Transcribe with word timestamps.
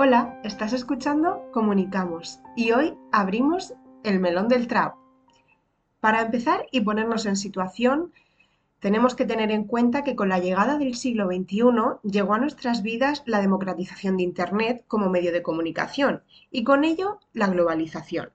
Hola, 0.00 0.40
estás 0.44 0.72
escuchando 0.74 1.50
Comunicamos 1.50 2.38
y 2.54 2.70
hoy 2.70 2.96
abrimos 3.10 3.74
el 4.04 4.20
melón 4.20 4.46
del 4.46 4.68
trap. 4.68 4.94
Para 5.98 6.22
empezar 6.22 6.66
y 6.70 6.82
ponernos 6.82 7.26
en 7.26 7.34
situación, 7.34 8.12
tenemos 8.78 9.16
que 9.16 9.24
tener 9.24 9.50
en 9.50 9.64
cuenta 9.64 10.04
que 10.04 10.14
con 10.14 10.28
la 10.28 10.38
llegada 10.38 10.78
del 10.78 10.94
siglo 10.94 11.26
XXI 11.26 11.64
llegó 12.04 12.34
a 12.34 12.38
nuestras 12.38 12.82
vidas 12.82 13.24
la 13.26 13.40
democratización 13.40 14.16
de 14.16 14.22
Internet 14.22 14.84
como 14.86 15.10
medio 15.10 15.32
de 15.32 15.42
comunicación 15.42 16.22
y 16.52 16.62
con 16.62 16.84
ello 16.84 17.18
la 17.32 17.48
globalización. 17.48 18.30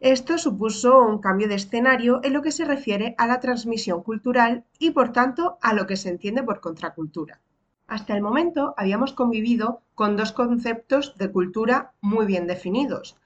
Esto 0.00 0.38
supuso 0.38 1.02
un 1.02 1.18
cambio 1.18 1.48
de 1.48 1.56
escenario 1.56 2.20
en 2.24 2.32
lo 2.32 2.40
que 2.40 2.50
se 2.50 2.64
refiere 2.64 3.14
a 3.18 3.26
la 3.26 3.40
transmisión 3.40 4.02
cultural 4.02 4.64
y 4.78 4.92
por 4.92 5.12
tanto 5.12 5.58
a 5.60 5.74
lo 5.74 5.86
que 5.86 5.98
se 5.98 6.08
entiende 6.08 6.42
por 6.42 6.62
contracultura. 6.62 7.42
Hasta 7.88 8.14
el 8.14 8.22
momento 8.22 8.74
habíamos 8.76 9.14
convivido 9.14 9.80
con 9.94 10.16
dos 10.18 10.32
conceptos 10.32 11.16
de 11.16 11.32
cultura 11.32 11.92
muy 12.02 12.26
bien 12.26 12.46
definidos. 12.46 13.16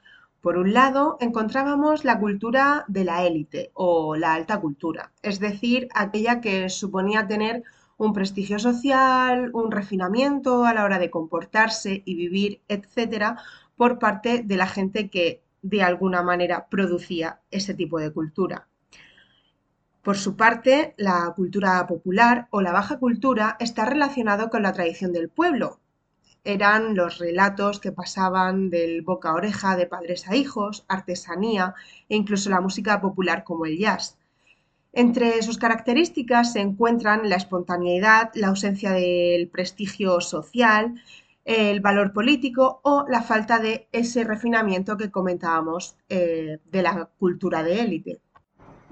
Por 0.41 0.57
un 0.57 0.73
lado, 0.73 1.16
encontrábamos 1.20 2.05
la 2.05 2.20
cultura 2.20 2.84
de 2.87 3.05
la 3.05 3.27
élite 3.27 3.73
o 3.75 4.15
la 4.15 4.34
alta 4.34 4.61
cultura, 4.61 5.12
es 5.20 5.41
decir, 5.41 5.89
aquella 5.95 6.41
que 6.41 6.69
suponía 6.69 7.27
tener 7.27 7.65
un 7.97 8.12
prestigio 8.12 8.61
social, 8.61 9.51
un 9.53 9.73
refinamiento 9.73 10.65
a 10.65 10.73
la 10.73 10.84
hora 10.84 11.01
de 11.01 11.11
comportarse 11.11 12.03
y 12.05 12.15
vivir, 12.15 12.61
etcétera, 12.69 13.39
por 13.77 13.98
parte 13.98 14.42
de 14.45 14.56
la 14.56 14.69
gente 14.69 15.11
que 15.11 15.42
de 15.62 15.83
alguna 15.83 16.23
manera 16.23 16.67
producía 16.69 17.41
ese 17.51 17.75
tipo 17.75 17.98
de 17.98 18.12
cultura. 18.12 18.69
Por 20.02 20.19
su 20.19 20.37
parte, 20.37 20.95
la 20.97 21.33
cultura 21.37 21.87
popular 21.87 22.48
o 22.51 22.61
la 22.61 22.73
baja 22.73 22.98
cultura 22.98 23.56
está 23.61 23.84
relacionado 23.84 24.51
con 24.51 24.64
la 24.64 24.72
tradición 24.72 25.12
del 25.12 25.28
pueblo. 25.28 25.78
Eran 26.42 26.97
los 26.97 27.19
relatos 27.19 27.78
que 27.78 27.92
pasaban 27.92 28.69
del 28.69 29.03
boca 29.03 29.30
a 29.30 29.34
oreja 29.34 29.77
de 29.77 29.86
padres 29.86 30.27
a 30.27 30.34
hijos, 30.34 30.84
artesanía 30.89 31.75
e 32.08 32.17
incluso 32.17 32.50
la 32.50 32.61
música 32.61 33.00
popular 33.00 33.45
como 33.45 33.64
el 33.64 33.78
jazz. 33.78 34.19
Entre 34.92 35.41
sus 35.42 35.56
características 35.56 36.53
se 36.53 36.61
encuentran 36.61 37.28
la 37.30 37.36
espontaneidad, 37.36 38.33
la 38.34 38.48
ausencia 38.48 38.91
del 38.91 39.48
prestigio 39.48 40.20
social, 40.20 41.00
el 41.45 41.80
valor 41.80 42.12
político 42.12 42.80
o 42.83 43.06
la 43.08 43.23
falta 43.23 43.61
de 43.61 43.86
ese 43.92 44.25
refinamiento 44.25 44.97
que 44.97 45.12
comentábamos 45.12 45.95
eh, 46.08 46.58
de 46.73 46.83
la 46.83 47.08
cultura 47.20 47.62
de 47.62 47.80
élite. 47.83 48.20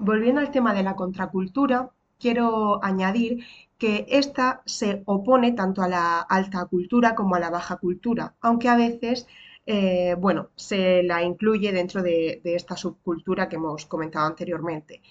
Volviendo 0.03 0.41
al 0.41 0.49
tema 0.49 0.73
de 0.73 0.81
la 0.81 0.95
contracultura, 0.95 1.91
quiero 2.19 2.83
añadir 2.83 3.45
que 3.77 4.07
esta 4.09 4.63
se 4.65 5.03
opone 5.05 5.51
tanto 5.51 5.83
a 5.83 5.87
la 5.87 6.19
alta 6.21 6.65
cultura 6.65 7.13
como 7.13 7.35
a 7.35 7.39
la 7.39 7.51
baja 7.51 7.77
cultura, 7.77 8.33
aunque 8.41 8.67
a 8.67 8.75
veces 8.75 9.27
eh, 9.67 10.15
bueno, 10.17 10.49
se 10.55 11.03
la 11.03 11.21
incluye 11.21 11.71
dentro 11.71 12.01
de, 12.01 12.41
de, 12.43 12.55
esta 12.55 12.75
subcultura 12.75 13.47
que 13.47 13.57
hemos 13.57 13.85
comentado 13.85 14.25
anteriormente. 14.25 15.03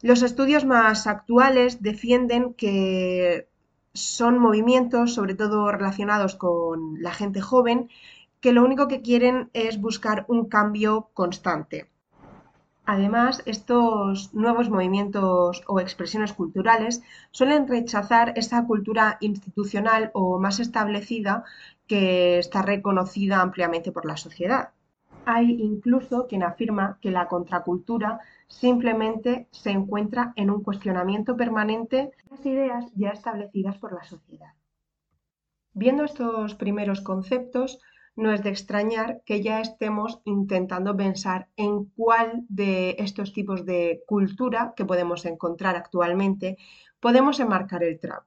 Los 0.00 0.22
estudios 0.22 0.64
más 0.64 1.06
actuales 1.06 1.82
defienden 1.82 2.54
que 2.54 3.48
son 3.92 4.38
movimientos, 4.38 5.12
sobre 5.12 5.34
todo 5.34 5.70
relacionados 5.70 6.36
con 6.36 7.02
la 7.02 7.12
gente 7.12 7.42
joven, 7.42 7.90
que 8.40 8.52
lo 8.52 8.64
único 8.64 8.88
que 8.88 9.02
quieren 9.02 9.50
es 9.52 9.78
buscar 9.78 10.24
un 10.28 10.48
cambio 10.48 11.10
constante. 11.12 11.89
Además, 12.86 13.42
estos 13.46 14.34
nuevos 14.34 14.68
movimientos 14.68 15.62
o 15.66 15.80
expresiones 15.80 16.32
culturales 16.32 17.02
suelen 17.30 17.68
rechazar 17.68 18.32
esa 18.36 18.66
cultura 18.66 19.18
institucional 19.20 20.10
o 20.14 20.38
más 20.38 20.60
establecida 20.60 21.44
que 21.86 22.38
está 22.38 22.62
reconocida 22.62 23.40
ampliamente 23.40 23.92
por 23.92 24.06
la 24.06 24.16
sociedad. 24.16 24.70
Hay 25.24 25.52
incluso 25.60 26.26
quien 26.26 26.42
afirma 26.42 26.98
que 27.00 27.10
la 27.10 27.28
contracultura 27.28 28.20
simplemente 28.48 29.46
se 29.50 29.70
encuentra 29.70 30.32
en 30.36 30.50
un 30.50 30.62
cuestionamiento 30.62 31.36
permanente 31.36 31.96
de 31.96 32.12
las 32.30 32.46
ideas 32.46 32.86
ya 32.96 33.10
establecidas 33.10 33.76
por 33.78 33.92
la 33.92 34.04
sociedad. 34.04 34.54
Viendo 35.72 36.04
estos 36.04 36.54
primeros 36.56 37.00
conceptos, 37.00 37.78
no 38.20 38.32
es 38.32 38.42
de 38.42 38.50
extrañar 38.50 39.22
que 39.24 39.42
ya 39.42 39.60
estemos 39.60 40.20
intentando 40.24 40.94
pensar 40.96 41.48
en 41.56 41.86
cuál 41.96 42.44
de 42.48 42.96
estos 42.98 43.32
tipos 43.32 43.64
de 43.64 44.02
cultura 44.06 44.74
que 44.76 44.84
podemos 44.84 45.24
encontrar 45.24 45.74
actualmente 45.74 46.58
podemos 47.00 47.40
enmarcar 47.40 47.82
el 47.82 47.98
trap. 47.98 48.24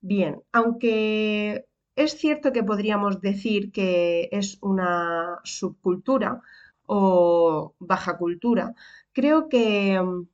Bien, 0.00 0.42
aunque 0.52 1.64
es 1.96 2.18
cierto 2.18 2.52
que 2.52 2.62
podríamos 2.62 3.22
decir 3.22 3.72
que 3.72 4.28
es 4.30 4.58
una 4.60 5.40
subcultura 5.42 6.42
o 6.84 7.74
baja 7.78 8.18
cultura, 8.18 8.74
creo 9.14 9.48
que 9.48 9.98
mm, 10.02 10.28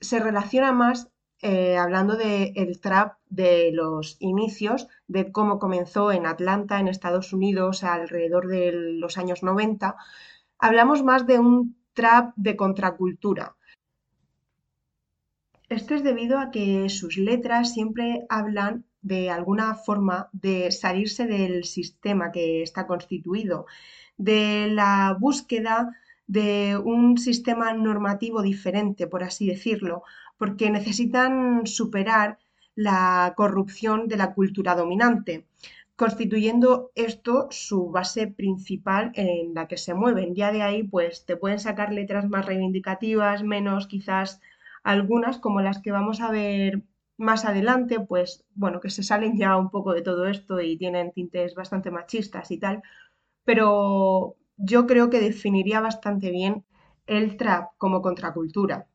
se 0.00 0.20
relaciona 0.20 0.72
más 0.72 1.10
eh, 1.40 1.76
hablando 1.76 2.16
del 2.16 2.80
trap 2.80 3.16
de 3.28 3.70
los 3.72 4.16
inicios, 4.18 4.88
de 5.06 5.30
cómo 5.30 5.58
comenzó 5.58 6.10
en 6.10 6.26
Atlanta, 6.26 6.80
en 6.80 6.88
Estados 6.88 7.32
Unidos, 7.32 7.84
alrededor 7.84 8.48
de 8.48 8.72
los 8.72 9.18
años 9.18 9.42
90, 9.42 9.96
hablamos 10.58 11.04
más 11.04 11.26
de 11.26 11.38
un 11.38 11.76
trap 11.92 12.32
de 12.36 12.56
contracultura. 12.56 13.56
Esto 15.68 15.94
es 15.94 16.02
debido 16.02 16.38
a 16.38 16.50
que 16.50 16.88
sus 16.88 17.18
letras 17.18 17.72
siempre 17.72 18.26
hablan 18.28 18.84
de 19.02 19.30
alguna 19.30 19.74
forma 19.74 20.28
de 20.32 20.72
salirse 20.72 21.26
del 21.26 21.64
sistema 21.64 22.32
que 22.32 22.62
está 22.62 22.86
constituido, 22.86 23.66
de 24.16 24.68
la 24.70 25.16
búsqueda 25.18 25.94
de 26.26 26.76
un 26.76 27.16
sistema 27.16 27.72
normativo 27.72 28.42
diferente, 28.42 29.06
por 29.06 29.22
así 29.22 29.46
decirlo, 29.46 30.02
porque 30.38 30.70
necesitan 30.70 31.66
superar 31.66 32.38
la 32.74 33.34
corrupción 33.36 34.08
de 34.08 34.16
la 34.16 34.34
cultura 34.34 34.74
dominante, 34.76 35.46
constituyendo 35.96 36.92
esto 36.94 37.48
su 37.50 37.90
base 37.90 38.28
principal 38.28 39.10
en 39.14 39.54
la 39.54 39.66
que 39.66 39.76
se 39.76 39.94
mueven. 39.94 40.34
Ya 40.34 40.52
de 40.52 40.62
ahí, 40.62 40.84
pues 40.84 41.24
te 41.26 41.36
pueden 41.36 41.58
sacar 41.58 41.92
letras 41.92 42.28
más 42.28 42.46
reivindicativas, 42.46 43.42
menos 43.42 43.88
quizás 43.88 44.40
algunas, 44.84 45.38
como 45.38 45.60
las 45.60 45.80
que 45.82 45.90
vamos 45.92 46.20
a 46.20 46.30
ver 46.30 46.82
más 47.16 47.44
adelante, 47.44 47.98
pues 48.00 48.44
bueno, 48.54 48.80
que 48.80 48.90
se 48.90 49.02
salen 49.02 49.36
ya 49.36 49.56
un 49.56 49.70
poco 49.70 49.92
de 49.92 50.02
todo 50.02 50.26
esto 50.28 50.60
y 50.60 50.76
tienen 50.76 51.12
tintes 51.12 51.54
bastante 51.54 51.90
machistas 51.90 52.50
y 52.52 52.58
tal, 52.58 52.82
pero 53.44 54.36
yo 54.56 54.86
creo 54.86 55.10
que 55.10 55.20
definiría 55.20 55.80
bastante 55.80 56.30
bien 56.30 56.64
el 57.06 57.36
trap 57.36 57.72
como 57.78 58.02
contracultura. 58.02 58.86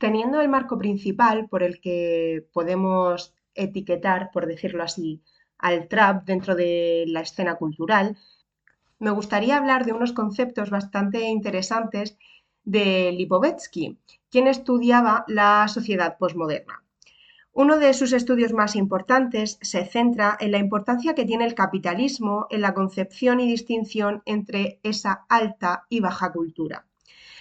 Teniendo 0.00 0.40
el 0.40 0.48
marco 0.48 0.78
principal 0.78 1.46
por 1.50 1.62
el 1.62 1.78
que 1.78 2.46
podemos 2.54 3.34
etiquetar, 3.54 4.30
por 4.32 4.46
decirlo 4.46 4.82
así, 4.82 5.20
al 5.58 5.88
trap 5.88 6.24
dentro 6.24 6.54
de 6.54 7.04
la 7.06 7.20
escena 7.20 7.56
cultural, 7.56 8.16
me 8.98 9.10
gustaría 9.10 9.58
hablar 9.58 9.84
de 9.84 9.92
unos 9.92 10.14
conceptos 10.14 10.70
bastante 10.70 11.28
interesantes 11.28 12.16
de 12.64 13.12
Lipovetsky, 13.12 13.98
quien 14.30 14.46
estudiaba 14.46 15.26
la 15.28 15.68
sociedad 15.68 16.16
posmoderna. 16.16 16.82
Uno 17.52 17.76
de 17.76 17.92
sus 17.92 18.14
estudios 18.14 18.54
más 18.54 18.76
importantes 18.76 19.58
se 19.60 19.84
centra 19.84 20.34
en 20.40 20.52
la 20.52 20.58
importancia 20.58 21.14
que 21.14 21.26
tiene 21.26 21.44
el 21.44 21.54
capitalismo 21.54 22.46
en 22.48 22.62
la 22.62 22.72
concepción 22.72 23.38
y 23.38 23.46
distinción 23.46 24.22
entre 24.24 24.80
esa 24.82 25.26
alta 25.28 25.84
y 25.90 26.00
baja 26.00 26.32
cultura. 26.32 26.86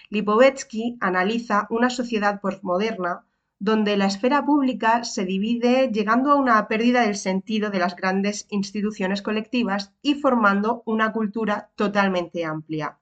Lipovetsky 0.09 0.97
analiza 0.99 1.67
una 1.69 1.89
sociedad 1.89 2.41
postmoderna 2.41 3.25
donde 3.59 3.97
la 3.97 4.05
esfera 4.05 4.45
pública 4.45 5.03
se 5.03 5.25
divide 5.25 5.89
llegando 5.91 6.31
a 6.31 6.35
una 6.35 6.67
pérdida 6.67 7.01
del 7.01 7.15
sentido 7.15 7.69
de 7.69 7.79
las 7.79 7.95
grandes 7.95 8.47
instituciones 8.50 9.21
colectivas 9.21 9.94
y 10.01 10.15
formando 10.15 10.81
una 10.85 11.11
cultura 11.11 11.69
totalmente 11.75 12.45
amplia. 12.45 12.97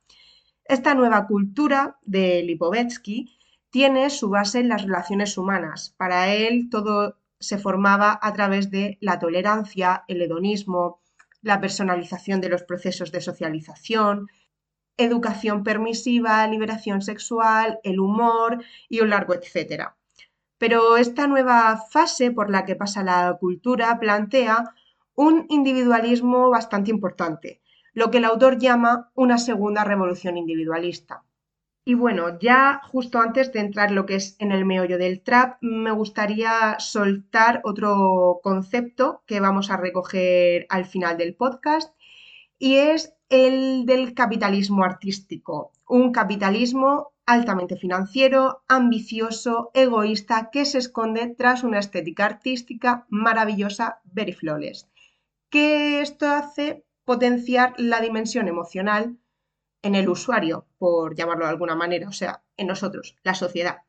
Esta 0.65 0.95
nueva 0.95 1.27
cultura 1.27 1.97
de 2.01 2.43
Lipovetsky 2.43 3.37
tiene 3.69 4.09
su 4.09 4.29
base 4.29 4.59
en 4.59 4.69
las 4.69 4.81
relaciones 4.81 5.37
humanas. 5.37 5.93
Para 5.97 6.33
él 6.33 6.69
todo 6.69 7.17
se 7.39 7.59
formaba 7.59 8.19
a 8.21 8.33
través 8.33 8.71
de 8.71 8.97
la 8.99 9.19
tolerancia, 9.19 10.03
el 10.07 10.23
hedonismo, 10.23 11.01
la 11.41 11.61
personalización 11.61 12.41
de 12.41 12.49
los 12.49 12.63
procesos 12.63 13.11
de 13.11 13.21
socialización, 13.21 14.27
educación 14.97 15.63
permisiva, 15.63 16.45
liberación 16.47 17.01
sexual, 17.01 17.79
el 17.83 17.99
humor 17.99 18.63
y 18.89 19.01
un 19.01 19.09
largo 19.09 19.33
etcétera. 19.33 19.95
Pero 20.57 20.97
esta 20.97 21.27
nueva 21.27 21.77
fase 21.91 22.31
por 22.31 22.49
la 22.49 22.65
que 22.65 22.75
pasa 22.75 23.03
la 23.03 23.37
cultura 23.39 23.99
plantea 23.99 24.73
un 25.15 25.45
individualismo 25.49 26.49
bastante 26.49 26.91
importante, 26.91 27.61
lo 27.93 28.11
que 28.11 28.17
el 28.17 28.25
autor 28.25 28.59
llama 28.59 29.11
una 29.15 29.37
segunda 29.37 29.83
revolución 29.83 30.37
individualista. 30.37 31.23
Y 31.83 31.93
bueno, 31.93 32.37
ya 32.39 32.81
justo 32.83 33.19
antes 33.19 33.53
de 33.53 33.61
entrar 33.61 33.91
lo 33.91 34.05
que 34.05 34.15
es 34.15 34.35
en 34.39 34.51
el 34.51 34.65
meollo 34.65 34.97
del 34.97 35.21
trap, 35.21 35.57
me 35.61 35.91
gustaría 35.91 36.75
soltar 36.79 37.61
otro 37.63 38.41
concepto 38.43 39.23
que 39.25 39.39
vamos 39.39 39.71
a 39.71 39.77
recoger 39.77 40.65
al 40.69 40.85
final 40.85 41.17
del 41.17 41.33
podcast 41.33 41.95
y 42.59 42.75
es 42.75 43.16
el 43.29 43.85
del 43.85 44.13
capitalismo 44.13 44.83
artístico, 44.83 45.71
un 45.87 46.11
capitalismo 46.11 47.11
altamente 47.25 47.75
financiero, 47.75 48.63
ambicioso, 48.67 49.69
egoísta, 49.73 50.49
que 50.49 50.63
se 50.65 50.77
esconde 50.77 51.35
tras 51.37 51.63
una 51.63 51.79
estética 51.79 52.25
artística 52.25 53.05
maravillosa, 53.09 53.99
very 54.05 54.31
flawless, 54.31 54.87
que 55.49 56.01
esto 56.01 56.29
hace 56.29 56.85
potenciar 57.03 57.73
la 57.77 57.99
dimensión 57.99 58.47
emocional 58.47 59.17
en 59.81 59.95
el 59.95 60.09
usuario, 60.09 60.65
por 60.77 61.15
llamarlo 61.15 61.45
de 61.45 61.51
alguna 61.51 61.75
manera, 61.75 62.07
o 62.07 62.13
sea, 62.13 62.43
en 62.55 62.67
nosotros, 62.67 63.17
la 63.23 63.33
sociedad. 63.33 63.79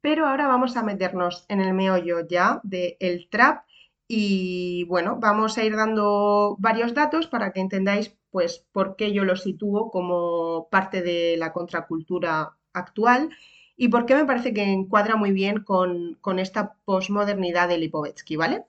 Pero 0.00 0.26
ahora 0.26 0.46
vamos 0.46 0.76
a 0.76 0.82
meternos 0.82 1.44
en 1.48 1.60
el 1.60 1.74
meollo 1.74 2.26
ya 2.26 2.60
del 2.62 3.28
trap 3.30 3.64
y 4.08 4.84
bueno, 4.84 5.18
vamos 5.20 5.56
a 5.56 5.64
ir 5.64 5.76
dando 5.76 6.56
varios 6.58 6.94
datos 6.94 7.26
para 7.26 7.52
que 7.52 7.60
entendáis 7.60 8.16
pues 8.30 8.64
por 8.72 8.96
qué 8.96 9.12
yo 9.12 9.24
lo 9.24 9.36
sitúo 9.36 9.90
como 9.90 10.68
parte 10.70 11.02
de 11.02 11.36
la 11.38 11.52
contracultura 11.52 12.56
actual 12.72 13.30
y 13.76 13.88
por 13.88 14.06
qué 14.06 14.14
me 14.14 14.24
parece 14.24 14.52
que 14.52 14.62
encuadra 14.62 15.16
muy 15.16 15.32
bien 15.32 15.62
con, 15.62 16.14
con 16.20 16.38
esta 16.38 16.74
posmodernidad 16.84 17.68
de 17.68 17.78
Lipovetsky, 17.78 18.36
¿vale? 18.36 18.64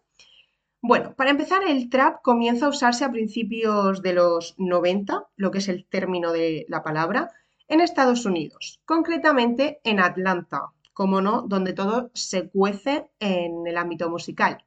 Bueno, 0.82 1.16
para 1.16 1.32
empezar, 1.32 1.64
el 1.64 1.90
trap 1.90 2.22
comienza 2.22 2.68
a 2.68 2.70
usarse 2.70 3.04
a 3.04 3.12
principios 3.12 4.04
de 4.04 4.14
los 4.14 4.54
90, 4.60 5.26
lo 5.36 5.50
que 5.50 5.58
es 5.58 5.68
el 5.68 5.86
término 5.86 6.32
de 6.32 6.66
la 6.70 6.84
palabra, 6.84 7.32
en 7.68 7.82
Estados 7.82 8.26
Unidos, 8.26 8.80
concretamente 8.86 9.80
en 9.84 10.00
Atlanta, 10.00 10.74
como 10.94 11.22
no, 11.22 11.42
donde 11.42 11.74
todo 11.74 12.12
se 12.14 12.50
cuece 12.50 13.10
en 13.20 13.66
el 13.66 13.78
ámbito 13.78 14.12
musical. 14.12 14.64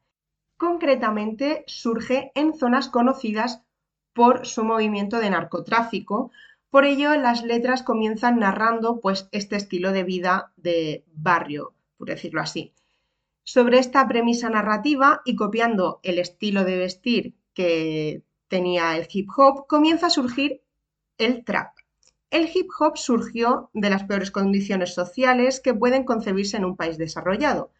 Concretamente 0.58 1.62
surge 1.68 2.32
en 2.34 2.52
zonas 2.52 2.88
conocidas 2.88 3.62
por 4.12 4.44
su 4.44 4.64
movimiento 4.64 5.20
de 5.20 5.30
narcotráfico, 5.30 6.32
por 6.68 6.84
ello 6.84 7.14
las 7.14 7.44
letras 7.44 7.84
comienzan 7.84 8.40
narrando 8.40 8.98
pues 9.00 9.28
este 9.30 9.54
estilo 9.54 9.92
de 9.92 10.02
vida 10.02 10.52
de 10.56 11.04
barrio, 11.14 11.74
por 11.96 12.08
decirlo 12.08 12.40
así. 12.40 12.74
Sobre 13.44 13.78
esta 13.78 14.06
premisa 14.08 14.50
narrativa 14.50 15.22
y 15.24 15.36
copiando 15.36 16.00
el 16.02 16.18
estilo 16.18 16.64
de 16.64 16.76
vestir 16.76 17.34
que 17.54 18.24
tenía 18.48 18.96
el 18.96 19.06
hip 19.10 19.28
hop, 19.36 19.68
comienza 19.68 20.08
a 20.08 20.10
surgir 20.10 20.60
el 21.18 21.44
trap. 21.44 21.76
El 22.30 22.50
hip 22.52 22.68
hop 22.80 22.98
surgió 22.98 23.70
de 23.74 23.90
las 23.90 24.02
peores 24.02 24.32
condiciones 24.32 24.92
sociales 24.92 25.60
que 25.60 25.72
pueden 25.72 26.02
concebirse 26.02 26.56
en 26.56 26.64
un 26.64 26.76
país 26.76 26.98
desarrollado, 26.98 27.70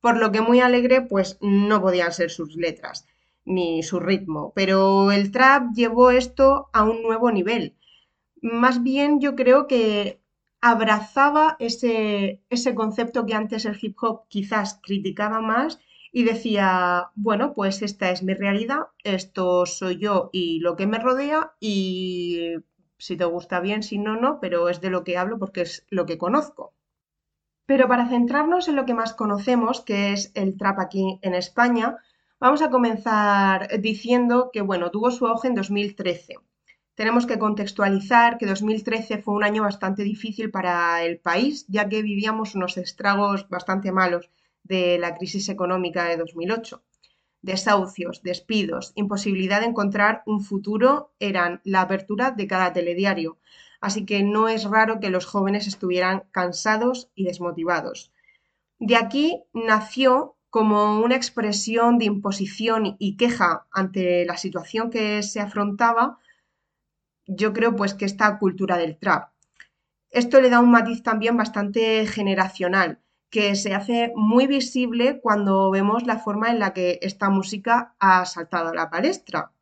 por 0.00 0.16
lo 0.18 0.32
que 0.32 0.40
muy 0.40 0.60
alegre 0.60 1.02
pues 1.02 1.38
no 1.40 1.80
podían 1.82 2.12
ser 2.12 2.30
sus 2.30 2.56
letras 2.56 3.06
ni 3.44 3.82
su 3.82 4.00
ritmo, 4.00 4.52
pero 4.54 5.12
el 5.12 5.30
trap 5.30 5.72
llevó 5.74 6.10
esto 6.10 6.68
a 6.72 6.82
un 6.84 7.02
nuevo 7.02 7.30
nivel. 7.30 7.76
Más 8.42 8.82
bien 8.82 9.20
yo 9.20 9.34
creo 9.36 9.66
que 9.66 10.20
abrazaba 10.60 11.56
ese, 11.58 12.40
ese 12.50 12.74
concepto 12.74 13.26
que 13.26 13.34
antes 13.34 13.64
el 13.66 13.78
hip 13.80 13.96
hop 14.02 14.26
quizás 14.28 14.80
criticaba 14.82 15.40
más 15.40 15.78
y 16.12 16.24
decía, 16.24 17.10
bueno, 17.14 17.52
pues 17.54 17.82
esta 17.82 18.10
es 18.10 18.22
mi 18.22 18.34
realidad, 18.34 18.88
esto 19.04 19.66
soy 19.66 19.98
yo 19.98 20.30
y 20.32 20.60
lo 20.60 20.76
que 20.76 20.86
me 20.86 20.98
rodea 20.98 21.52
y 21.60 22.54
si 22.98 23.16
te 23.16 23.24
gusta 23.26 23.60
bien, 23.60 23.82
si 23.82 23.98
no, 23.98 24.16
no, 24.20 24.40
pero 24.40 24.68
es 24.68 24.80
de 24.80 24.90
lo 24.90 25.04
que 25.04 25.18
hablo 25.18 25.38
porque 25.38 25.62
es 25.62 25.86
lo 25.90 26.06
que 26.06 26.18
conozco. 26.18 26.72
Pero 27.66 27.88
para 27.88 28.08
centrarnos 28.08 28.68
en 28.68 28.76
lo 28.76 28.86
que 28.86 28.94
más 28.94 29.12
conocemos, 29.12 29.80
que 29.80 30.12
es 30.12 30.32
el 30.34 30.56
trap 30.56 30.78
aquí 30.78 31.18
en 31.22 31.34
España, 31.34 31.96
vamos 32.40 32.62
a 32.62 32.70
comenzar 32.70 33.80
diciendo 33.80 34.50
que, 34.52 34.62
bueno, 34.62 34.90
tuvo 34.90 35.10
su 35.10 35.26
auge 35.26 35.48
en 35.48 35.54
2013 35.54 36.36
tenemos 36.96 37.26
que 37.26 37.38
contextualizar 37.38 38.38
que 38.38 38.46
2013 38.46 39.18
fue 39.18 39.34
un 39.34 39.44
año 39.44 39.62
bastante 39.62 40.02
difícil 40.02 40.50
para 40.50 41.04
el 41.04 41.18
país, 41.18 41.66
ya 41.68 41.88
que 41.90 42.00
vivíamos 42.00 42.54
unos 42.54 42.78
estragos 42.78 43.48
bastante 43.50 43.92
malos 43.92 44.30
de 44.64 44.98
la 44.98 45.14
crisis 45.14 45.50
económica 45.50 46.04
de 46.06 46.16
2008. 46.16 46.82
Desahucios, 47.42 48.22
despidos, 48.22 48.92
imposibilidad 48.94 49.60
de 49.60 49.66
encontrar 49.66 50.22
un 50.24 50.40
futuro 50.40 51.12
eran 51.20 51.60
la 51.64 51.82
apertura 51.82 52.30
de 52.30 52.46
cada 52.46 52.72
telediario, 52.72 53.36
así 53.80 54.04
que 54.04 54.22
no 54.22 54.48
es 54.48 54.64
raro 54.64 55.00
que 55.00 55.10
los 55.10 55.26
jóvenes 55.26 55.66
estuvieran 55.66 56.24
cansados 56.30 57.10
y 57.14 57.24
desmotivados. 57.24 58.12
De 58.78 58.96
aquí 58.96 59.42
nació 59.52 60.36
como 60.50 61.00
una 61.00 61.16
expresión 61.16 61.98
de 61.98 62.06
imposición 62.06 62.96
y 62.98 63.16
queja 63.16 63.66
ante 63.70 64.24
la 64.24 64.36
situación 64.36 64.90
que 64.90 65.22
se 65.22 65.40
afrontaba, 65.40 66.18
yo 67.26 67.52
creo 67.52 67.76
pues 67.76 67.94
que 67.94 68.04
esta 68.04 68.38
cultura 68.38 68.76
del 68.78 68.96
trap. 68.96 69.30
Esto 70.10 70.40
le 70.40 70.48
da 70.48 70.60
un 70.60 70.70
matiz 70.70 71.02
también 71.02 71.36
bastante 71.36 72.06
generacional, 72.06 73.00
que 73.28 73.54
se 73.54 73.74
hace 73.74 74.12
muy 74.14 74.46
visible 74.46 75.20
cuando 75.20 75.70
vemos 75.70 76.06
la 76.06 76.18
forma 76.18 76.50
en 76.50 76.58
la 76.58 76.72
que 76.72 76.98
esta 77.02 77.28
música 77.28 77.94
ha 77.98 78.24
saltado 78.24 78.70
a 78.70 78.74
la 78.74 78.88
palestra. 78.88 79.52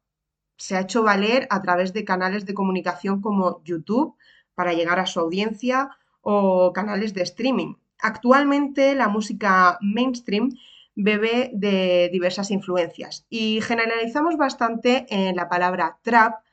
Se 0.56 0.76
ha 0.76 0.80
hecho 0.80 1.02
valer 1.02 1.46
a 1.50 1.62
través 1.62 1.92
de 1.92 2.04
canales 2.04 2.46
de 2.46 2.54
comunicación 2.54 3.20
como 3.20 3.62
YouTube 3.64 4.16
para 4.54 4.72
llegar 4.72 5.00
a 5.00 5.06
su 5.06 5.20
audiencia 5.20 5.90
o 6.20 6.72
canales 6.72 7.14
de 7.14 7.22
streaming. 7.22 7.74
Actualmente 8.00 8.94
la 8.94 9.08
música 9.08 9.78
mainstream 9.80 10.50
bebe 10.94 11.50
de 11.54 12.08
diversas 12.12 12.50
influencias 12.50 13.26
y 13.28 13.60
generalizamos 13.60 14.36
bastante 14.36 15.06
en 15.08 15.36
la 15.36 15.48
palabra 15.48 15.98
trap 16.02 16.44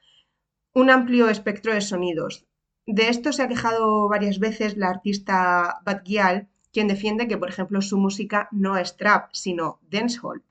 un 0.74 0.89
amplio 0.89 1.30
espectro 1.30 1.74
de 1.74 1.81
sonidos. 1.81 2.45
De 2.86 3.09
esto 3.09 3.31
se 3.33 3.44
ha 3.44 3.47
quejado 3.47 4.07
varias 4.09 4.39
veces 4.39 4.77
la 4.77 4.89
artista 4.89 5.81
Bad 5.86 6.04
Gyal, 6.04 6.50
quien 6.71 6.88
defiende 6.88 7.27
que, 7.27 7.38
por 7.38 7.50
ejemplo, 7.50 7.81
su 7.81 7.97
música 7.97 8.47
no 8.51 8.77
es 8.77 8.97
trap, 8.97 9.30
sino 9.33 9.80
dancehall. 9.89 10.44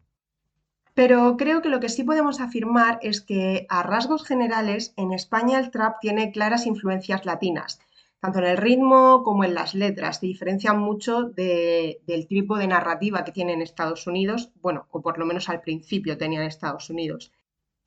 Pero 1.01 1.39
creo 1.39 1.63
que 1.63 1.71
lo 1.71 1.81
que 1.81 1.89
sí 1.89 2.05
podemos 2.05 2.43
afirmar 2.43 2.99
es 3.01 3.23
que, 3.23 3.65
a 3.71 3.83
rasgos 3.83 4.23
generales, 4.23 4.93
en 4.99 5.15
España 5.15 5.59
el 5.59 5.71
trap 5.71 5.99
tiene 5.99 6.31
claras 6.31 6.67
influencias 6.67 7.25
latinas, 7.25 7.81
tanto 8.21 8.41
en 8.41 8.45
el 8.45 8.59
ritmo 8.59 9.23
como 9.23 9.45
en 9.45 9.55
las 9.55 9.75
letras. 9.75 10.19
Se 10.19 10.27
diferencian 10.27 10.79
mucho 10.79 11.23
del 11.23 12.27
tipo 12.29 12.59
de 12.59 12.67
narrativa 12.67 13.25
que 13.25 13.33
tiene 13.33 13.55
en 13.55 13.63
Estados 13.63 14.07
Unidos, 14.07 14.53
bueno, 14.61 14.89
o 14.91 15.01
por 15.01 15.17
lo 15.17 15.25
menos 15.25 15.49
al 15.49 15.63
principio 15.63 16.19
tenía 16.19 16.41
en 16.41 16.49
Estados 16.49 16.91
Unidos. 16.91 17.33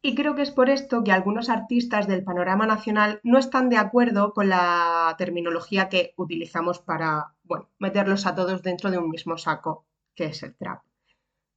Y 0.01 0.15
creo 0.15 0.33
que 0.33 0.41
es 0.41 0.49
por 0.49 0.71
esto 0.71 1.03
que 1.03 1.11
algunos 1.11 1.49
artistas 1.49 2.07
del 2.07 2.23
panorama 2.23 2.65
nacional 2.65 3.19
no 3.21 3.37
están 3.37 3.69
de 3.69 3.77
acuerdo 3.77 4.33
con 4.33 4.49
la 4.49 5.13
terminología 5.19 5.87
que 5.87 6.15
utilizamos 6.17 6.79
para, 6.79 7.35
meterlos 7.77 8.25
a 8.25 8.33
todos 8.33 8.63
dentro 8.63 8.89
de 8.89 8.97
un 8.97 9.11
mismo 9.11 9.37
saco, 9.37 9.85
que 10.15 10.25
es 10.25 10.41
el 10.41 10.55
trap. 10.55 10.81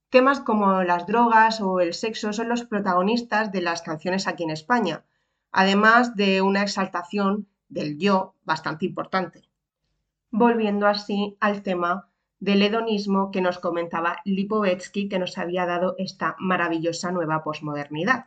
Temas 0.09 0.41
como 0.41 0.83
las 0.85 1.07
drogas 1.07 1.61
o 1.61 1.81
el 1.81 1.93
sexo 1.93 2.33
son 2.33 2.49
los 2.49 2.65
protagonistas 2.65 3.51
de 3.51 3.61
las 3.61 3.83
canciones 3.83 4.29
aquí 4.29 4.45
en 4.45 4.51
España, 4.51 5.05
además 5.51 6.15
de 6.15 6.43
una 6.43 6.63
exaltación 6.63 7.49
del 7.69 7.99
yo 7.99 8.35
bastante 8.45 8.87
importante. 8.87 9.43
Volviendo 10.31 10.87
así 10.87 11.37
al 11.41 11.63
tema 11.63 12.09
del 12.39 12.63
hedonismo 12.63 13.31
que 13.31 13.41
nos 13.41 13.59
comentaba 13.59 14.19
Lipovetsky, 14.25 15.09
que 15.09 15.19
nos 15.19 15.39
había 15.39 15.67
dado 15.67 15.97
esta 15.99 16.37
maravillosa 16.39 17.11
nueva 17.11 17.43
posmodernidad. 17.43 18.27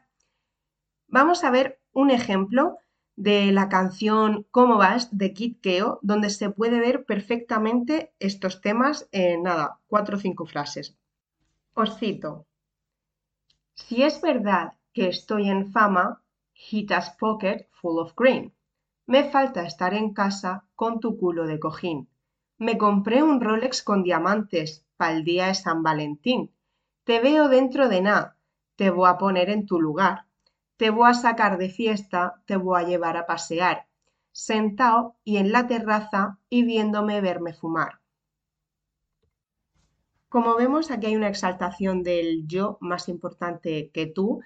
Vamos 1.07 1.43
a 1.43 1.51
ver 1.51 1.79
un 1.93 2.11
ejemplo 2.11 2.77
de 3.15 3.51
la 3.51 3.69
canción 3.69 4.45
¿Cómo 4.51 4.77
vas? 4.77 5.17
de 5.17 5.33
Kid 5.33 5.57
Keo, 5.61 5.99
donde 6.01 6.29
se 6.29 6.49
puede 6.49 6.79
ver 6.79 7.05
perfectamente 7.05 8.13
estos 8.19 8.61
temas 8.61 9.07
en 9.11 9.43
nada, 9.43 9.79
cuatro 9.87 10.17
o 10.17 10.19
cinco 10.19 10.45
frases. 10.45 10.98
Os 11.73 11.97
cito. 11.97 12.45
Si 13.73 14.03
es 14.03 14.21
verdad 14.21 14.73
que 14.93 15.07
estoy 15.07 15.49
en 15.49 15.71
fama, 15.71 16.21
hit 16.53 16.91
as 16.91 17.09
pocket 17.11 17.67
full 17.71 17.99
of 17.99 18.13
green. 18.15 18.53
Me 19.05 19.29
falta 19.31 19.63
estar 19.63 19.93
en 19.93 20.13
casa 20.13 20.65
con 20.75 20.99
tu 20.99 21.17
culo 21.17 21.47
de 21.47 21.59
cojín. 21.59 22.09
Me 22.57 22.77
compré 22.77 23.23
un 23.23 23.41
Rolex 23.41 23.83
con 23.83 24.03
diamantes 24.03 24.85
pa'l 24.97 25.23
día 25.23 25.47
de 25.47 25.55
San 25.55 25.83
Valentín. 25.83 26.51
Te 27.03 27.19
veo 27.19 27.47
dentro 27.47 27.89
de 27.89 28.01
nada, 28.01 28.37
te 28.75 28.89
voy 28.89 29.09
a 29.09 29.17
poner 29.17 29.49
en 29.49 29.65
tu 29.65 29.79
lugar 29.79 30.29
te 30.79 30.91
voy 30.91 31.09
a 31.09 31.13
sacar 31.13 31.57
de 31.57 31.67
fiesta, 31.67 32.41
te 32.45 32.55
voy 32.55 32.81
a 32.81 32.87
llevar 32.87 33.17
a 33.17 33.25
pasear, 33.25 33.89
sentado 34.31 35.17
y 35.25 35.35
en 35.35 35.51
la 35.51 35.67
terraza 35.67 36.39
y 36.49 36.63
viéndome 36.63 37.19
verme 37.19 37.51
fumar. 37.53 37.98
Como 40.29 40.55
vemos, 40.55 40.91
aquí 40.91 41.07
hay 41.07 41.15
una 41.15 41.27
exaltación 41.27 42.03
del 42.03 42.47
yo 42.47 42.77
más 42.81 43.09
importante 43.09 43.89
que 43.91 44.05
tú 44.05 44.41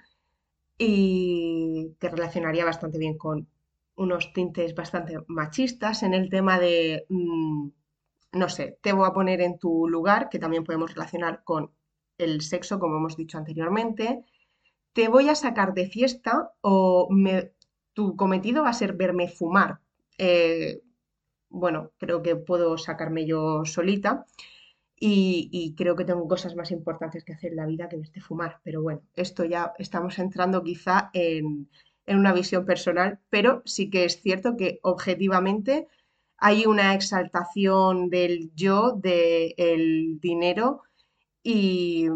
y 0.78 1.94
que 2.00 2.08
relacionaría 2.08 2.64
bastante 2.64 2.98
bien 2.98 3.18
con 3.18 3.48
unos 3.96 4.32
tintes 4.32 4.74
bastante 4.74 5.18
machistas 5.28 6.02
en 6.02 6.14
el 6.14 6.30
tema 6.30 6.58
de, 6.58 7.04
mm, 7.10 7.68
no 8.32 8.48
sé, 8.48 8.78
te 8.82 8.92
voy 8.94 9.06
a 9.06 9.12
poner 9.12 9.40
en 9.42 9.58
tu 9.58 9.86
lugar, 9.88 10.30
que 10.30 10.38
también 10.38 10.64
podemos 10.64 10.94
relacionar 10.94 11.44
con 11.44 11.70
el 12.18 12.40
sexo, 12.40 12.78
como 12.78 12.96
hemos 12.96 13.16
dicho 13.16 13.38
anteriormente, 13.38 14.24
te 14.94 15.08
voy 15.08 15.28
a 15.28 15.34
sacar 15.34 15.74
de 15.74 15.86
fiesta 15.88 16.52
o 16.62 17.08
tu 17.92 18.16
cometido 18.16 18.62
va 18.64 18.70
a 18.70 18.74
ser 18.74 18.94
verme 18.94 19.28
fumar. 19.28 19.80
Eh, 20.18 20.80
bueno, 21.50 21.92
creo 21.98 22.22
que 22.22 22.36
puedo 22.36 22.78
sacarme 22.78 23.26
yo 23.26 23.64
solita 23.64 24.26
y, 24.96 25.74
creo 25.76 25.96
que 25.96 26.04
tengo 26.04 26.26
cosas 26.28 26.56
más 26.56 26.70
importantes 26.70 27.24
que 27.24 27.32
hacer 27.32 27.50
en 27.50 27.56
la 27.56 27.66
vida 27.66 27.88
que 27.88 27.96
verte 27.96 28.20
fumar. 28.20 28.60
Pero 28.64 28.82
bueno, 28.82 29.02
esto 29.14 29.44
ya 29.44 29.72
estamos 29.78 30.18
entrando 30.18 30.62
quizá 30.62 31.10
en, 31.12 31.68
en 32.06 32.18
una 32.18 32.32
visión 32.32 32.64
personal, 32.64 33.20
pero 33.30 33.62
sí 33.64 33.90
que 33.90 34.04
es 34.04 34.22
cierto 34.22 34.56
que 34.56 34.78
objetivamente 34.82 35.88
hay 36.38 36.66
una 36.66 36.94
exaltación 36.94 38.10
del 38.10 38.52
yo, 38.54 38.92
del 38.92 40.20
dinero 40.20 40.82
y 41.42 42.08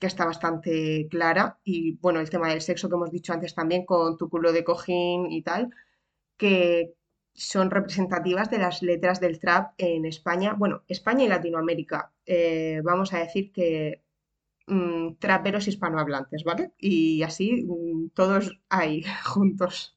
que 0.00 0.06
está 0.06 0.24
bastante 0.24 1.08
clara. 1.10 1.58
Y 1.64 1.96
bueno, 1.98 2.20
el 2.20 2.30
tema 2.30 2.48
del 2.48 2.62
sexo 2.62 2.88
que 2.88 2.94
hemos 2.96 3.10
dicho 3.10 3.32
antes 3.32 3.54
también 3.54 3.84
con 3.84 4.16
tu 4.16 4.28
culo 4.28 4.52
de 4.52 4.64
cojín 4.64 5.30
y 5.30 5.42
tal, 5.42 5.70
que 6.36 6.94
son 7.40 7.70
representativas 7.70 8.50
de 8.50 8.58
las 8.58 8.82
letras 8.82 9.18
del 9.18 9.40
trap 9.40 9.72
en 9.78 10.04
España, 10.04 10.54
bueno, 10.58 10.82
España 10.88 11.24
y 11.24 11.28
Latinoamérica. 11.28 12.12
Eh, 12.26 12.82
vamos 12.84 13.14
a 13.14 13.20
decir 13.20 13.50
que 13.50 14.02
mm, 14.66 15.14
traperos 15.18 15.66
hispanohablantes, 15.66 16.44
¿vale? 16.44 16.72
Y 16.78 17.22
así 17.22 17.64
mm, 17.66 18.10
todos 18.10 18.60
ahí 18.68 19.04
juntos. 19.24 19.96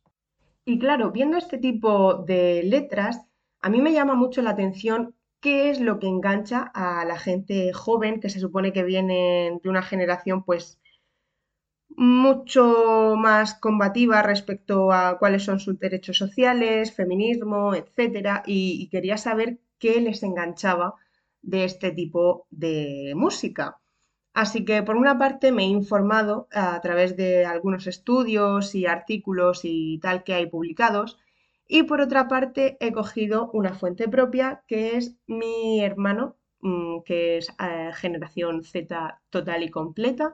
Y 0.65 0.79
claro, 0.79 1.11
viendo 1.11 1.37
este 1.37 1.57
tipo 1.57 2.13
de 2.13 2.63
letras, 2.63 3.19
a 3.61 3.69
mí 3.69 3.81
me 3.81 3.91
llama 3.91 4.15
mucho 4.15 4.41
la 4.41 4.51
atención 4.51 5.13
qué 5.41 5.69
es 5.69 5.81
lo 5.81 5.99
que 5.99 6.07
engancha 6.07 6.71
a 6.73 7.03
la 7.03 7.19
gente 7.19 7.73
joven 7.73 8.21
que 8.21 8.29
se 8.29 8.39
supone 8.39 8.71
que 8.71 8.83
vienen 8.83 9.59
de 9.61 9.69
una 9.69 9.81
generación 9.81 10.45
pues 10.45 10.79
mucho 11.97 13.15
más 13.17 13.55
combativa 13.55 14.21
respecto 14.21 14.91
a 14.91 15.17
cuáles 15.19 15.43
son 15.43 15.59
sus 15.59 15.79
derechos 15.79 16.17
sociales, 16.17 16.93
feminismo, 16.93 17.75
etcétera, 17.75 18.43
y, 18.45 18.87
quería 18.89 19.17
saber 19.17 19.59
qué 19.79 20.01
les 20.01 20.23
enganchaba 20.23 20.95
de 21.41 21.65
este 21.65 21.91
tipo 21.91 22.47
de 22.49 23.13
música. 23.15 23.79
Así 24.33 24.65
que 24.65 24.81
por 24.83 24.95
una 24.95 25.17
parte 25.17 25.51
me 25.51 25.63
he 25.63 25.67
informado 25.67 26.47
a 26.51 26.79
través 26.81 27.15
de 27.17 27.45
algunos 27.45 27.87
estudios 27.87 28.73
y 28.75 28.85
artículos 28.87 29.61
y 29.63 29.99
tal 29.99 30.23
que 30.23 30.33
hay 30.33 30.47
publicados 30.47 31.19
y 31.67 31.83
por 31.83 32.01
otra 32.01 32.27
parte 32.27 32.77
he 32.79 32.91
cogido 32.91 33.49
una 33.53 33.73
fuente 33.73 34.07
propia 34.07 34.63
que 34.67 34.97
es 34.97 35.15
mi 35.27 35.81
hermano, 35.81 36.35
mm, 36.61 37.01
que 37.05 37.37
es 37.37 37.49
eh, 37.59 37.91
generación 37.95 38.63
Z 38.63 39.21
total 39.29 39.63
y 39.63 39.69
completa, 39.69 40.33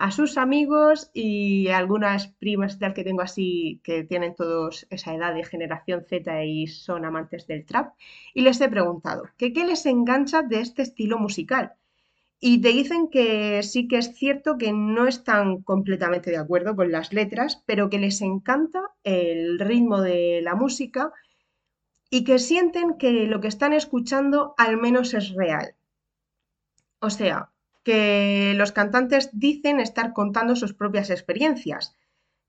a 0.00 0.10
sus 0.10 0.38
amigos 0.38 1.10
y 1.12 1.68
algunas 1.68 2.28
primas 2.28 2.78
tal 2.78 2.94
que 2.94 3.04
tengo 3.04 3.20
así 3.20 3.80
que 3.84 4.02
tienen 4.02 4.34
todos 4.34 4.86
esa 4.88 5.14
edad 5.14 5.34
de 5.34 5.44
generación 5.44 6.06
Z 6.08 6.44
y 6.44 6.66
son 6.68 7.04
amantes 7.04 7.46
del 7.46 7.66
trap 7.66 7.92
y 8.32 8.40
les 8.40 8.60
he 8.62 8.68
preguntado 8.70 9.24
qué 9.36 9.50
les 9.50 9.84
engancha 9.84 10.40
de 10.42 10.60
este 10.62 10.80
estilo 10.82 11.18
musical 11.18 11.74
y 12.40 12.62
te 12.62 12.70
dicen 12.70 13.10
que 13.10 13.62
sí 13.62 13.88
que 13.88 13.98
es 13.98 14.14
cierto 14.16 14.56
que 14.56 14.72
no 14.72 15.06
están 15.06 15.62
completamente 15.62 16.30
de 16.30 16.38
acuerdo 16.38 16.74
con 16.74 16.90
las 16.90 17.12
letras, 17.12 17.62
pero 17.66 17.90
que 17.90 17.98
les 17.98 18.22
encanta 18.22 18.80
el 19.04 19.58
ritmo 19.58 20.00
de 20.00 20.40
la 20.42 20.54
música 20.54 21.12
y 22.08 22.24
que 22.24 22.38
sienten 22.38 22.96
que 22.96 23.26
lo 23.26 23.42
que 23.42 23.48
están 23.48 23.74
escuchando 23.74 24.54
al 24.56 24.78
menos 24.78 25.12
es 25.12 25.34
real. 25.34 25.74
O 27.00 27.10
sea, 27.10 27.49
que 27.82 28.52
los 28.56 28.72
cantantes 28.72 29.30
dicen 29.32 29.80
estar 29.80 30.12
contando 30.12 30.56
sus 30.56 30.74
propias 30.74 31.10
experiencias, 31.10 31.96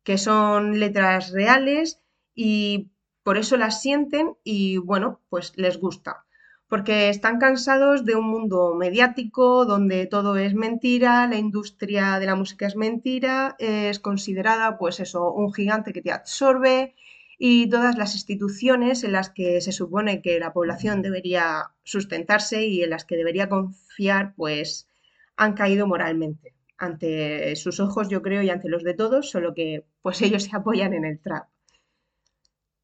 que 0.04 0.18
son 0.18 0.80
letras 0.80 1.32
reales 1.32 2.02
y 2.36 2.92
por 3.24 3.38
eso 3.38 3.58
las 3.58 3.82
sienten 3.82 4.36
y 4.44 4.78
bueno, 4.78 5.22
pues 5.30 5.54
les 5.58 5.78
gusta. 5.78 6.26
Porque 6.68 7.10
están 7.10 7.38
cansados 7.38 8.06
de 8.06 8.16
un 8.16 8.28
mundo 8.28 8.74
mediático 8.76 9.66
donde 9.66 10.06
todo 10.06 10.38
es 10.38 10.54
mentira, 10.54 11.28
la 11.28 11.38
industria 11.38 12.18
de 12.18 12.26
la 12.26 12.36
música 12.36 12.66
es 12.66 12.76
mentira, 12.78 13.56
es 13.60 14.00
considerada 14.00 14.78
pues 14.78 15.00
eso, 15.02 15.34
un 15.34 15.54
gigante 15.54 15.92
que 15.92 16.02
te 16.02 16.14
absorbe 16.14 16.96
y 17.38 17.68
todas 17.70 17.98
las 17.98 18.14
instituciones 18.14 19.04
en 19.04 19.12
las 19.14 19.30
que 19.30 19.62
se 19.62 19.72
supone 19.72 20.22
que 20.22 20.40
la 20.40 20.54
población 20.54 21.02
debería 21.02 21.72
sustentarse 21.84 22.66
y 22.68 22.84
en 22.84 22.92
las 22.92 23.04
que 23.04 23.18
debería 23.18 23.50
confiar 23.50 24.34
pues 24.36 24.88
han 25.42 25.54
caído 25.54 25.88
moralmente 25.88 26.54
ante 26.78 27.56
sus 27.56 27.80
ojos 27.80 28.10
yo 28.10 28.22
creo 28.22 28.42
y 28.44 28.50
ante 28.50 28.70
los 28.70 28.84
de 28.84 28.94
todos, 28.94 29.30
solo 29.30 29.54
que 29.54 29.86
pues 30.02 30.22
ellos 30.22 30.44
se 30.44 30.56
apoyan 30.56 30.94
en 30.94 31.06
el 31.06 31.20
trap. 31.20 31.48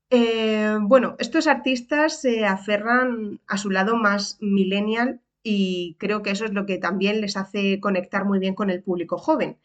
Eh, 0.10 0.78
bueno, 0.82 1.16
estos 1.20 1.48
artistas 1.48 2.22
se 2.22 2.46
aferran 2.46 3.42
a 3.48 3.58
su 3.58 3.70
lado 3.70 3.96
más 3.96 4.38
millennial 4.40 5.22
y 5.44 5.96
creo 6.00 6.24
que 6.24 6.32
eso 6.32 6.46
es 6.46 6.54
lo 6.54 6.66
que 6.66 6.78
también 6.78 7.22
les 7.22 7.38
hace 7.38 7.80
conectar 7.80 8.26
muy 8.26 8.40
bien 8.40 8.56
con 8.56 8.70
el 8.70 8.82
público 8.82 9.18
joven. 9.18 9.60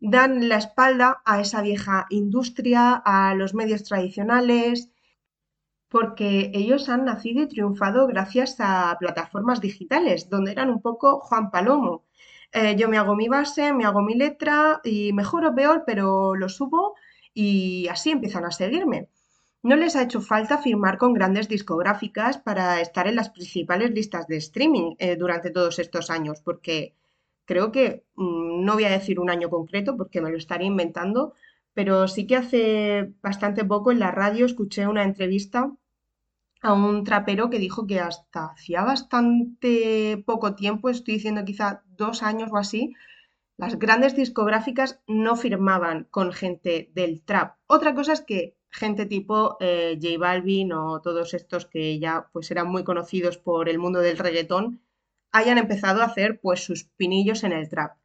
Dan 0.00 0.48
la 0.48 0.56
espalda 0.56 1.22
a 1.24 1.40
esa 1.40 1.62
vieja 1.62 2.06
industria, 2.10 2.94
a 3.04 3.34
los 3.34 3.54
medios 3.54 3.84
tradicionales, 3.84 4.90
porque 5.88 6.50
ellos 6.54 6.88
han 6.88 7.04
nacido 7.04 7.42
y 7.42 7.48
triunfado 7.48 8.06
gracias 8.06 8.56
a 8.58 8.96
plataformas 8.98 9.60
digitales, 9.60 10.30
donde 10.30 10.52
eran 10.52 10.70
un 10.70 10.80
poco 10.80 11.20
Juan 11.20 11.50
Palomo. 11.50 12.04
Eh, 12.52 12.74
yo 12.76 12.88
me 12.88 12.98
hago 12.98 13.14
mi 13.16 13.28
base, 13.28 13.72
me 13.72 13.84
hago 13.84 14.02
mi 14.02 14.14
letra 14.14 14.80
y 14.84 15.12
mejor 15.12 15.44
o 15.46 15.54
peor, 15.54 15.84
pero 15.86 16.34
lo 16.34 16.48
subo 16.48 16.94
y 17.32 17.86
así 17.88 18.10
empiezan 18.10 18.44
a 18.44 18.50
seguirme. 18.50 19.08
No 19.62 19.76
les 19.76 19.94
ha 19.96 20.02
hecho 20.02 20.20
falta 20.20 20.58
firmar 20.58 20.98
con 20.98 21.12
grandes 21.14 21.48
discográficas 21.48 22.38
para 22.38 22.80
estar 22.80 23.06
en 23.08 23.16
las 23.16 23.30
principales 23.30 23.90
listas 23.92 24.26
de 24.26 24.36
streaming 24.38 24.94
eh, 24.98 25.16
durante 25.16 25.50
todos 25.50 25.78
estos 25.78 26.10
años, 26.10 26.40
porque 26.42 26.94
creo 27.44 27.70
que, 27.72 28.04
mm, 28.16 28.64
no 28.64 28.74
voy 28.74 28.84
a 28.84 28.90
decir 28.90 29.20
un 29.20 29.30
año 29.30 29.50
concreto 29.50 29.96
porque 29.96 30.20
me 30.20 30.30
lo 30.30 30.38
estaría 30.38 30.66
inventando, 30.68 31.34
pero 31.74 32.08
sí 32.08 32.26
que 32.26 32.36
hace 32.36 33.12
bastante 33.22 33.64
poco 33.64 33.92
en 33.92 34.00
la 34.00 34.10
radio 34.10 34.46
escuché 34.46 34.86
una 34.88 35.04
entrevista 35.04 35.70
a 36.62 36.72
un 36.72 37.04
trapero 37.04 37.50
que 37.50 37.58
dijo 37.58 37.86
que 37.86 38.00
hasta 38.00 38.46
hacía 38.46 38.82
bastante 38.82 40.22
poco 40.26 40.54
tiempo, 40.54 40.88
estoy 40.88 41.14
diciendo 41.14 41.44
quizá 41.44 41.82
dos 41.96 42.22
años 42.22 42.50
o 42.52 42.56
así, 42.56 42.94
las 43.56 43.78
grandes 43.78 44.16
discográficas 44.16 45.00
no 45.06 45.36
firmaban 45.36 46.06
con 46.10 46.32
gente 46.32 46.90
del 46.94 47.22
trap. 47.22 47.56
Otra 47.66 47.94
cosa 47.94 48.12
es 48.14 48.22
que 48.22 48.56
gente 48.70 49.06
tipo 49.06 49.56
eh, 49.60 49.98
J 50.00 50.18
Balvin 50.18 50.72
o 50.72 51.00
todos 51.02 51.34
estos 51.34 51.66
que 51.66 51.98
ya 51.98 52.28
pues 52.32 52.50
eran 52.50 52.68
muy 52.68 52.84
conocidos 52.84 53.36
por 53.38 53.68
el 53.68 53.78
mundo 53.78 54.00
del 54.00 54.18
reggaetón, 54.18 54.80
hayan 55.32 55.58
empezado 55.58 56.00
a 56.02 56.06
hacer 56.06 56.40
pues 56.40 56.64
sus 56.64 56.84
pinillos 56.84 57.44
en 57.44 57.52
el 57.52 57.68
trap. 57.68 57.96